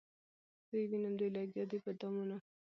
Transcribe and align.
زه 0.67 0.75
یې 0.81 0.85
وینم 0.89 1.13
دوی 1.19 1.29
لګیا 1.37 1.63
دي 1.71 1.77
په 1.85 1.91
دامونو 1.99 2.37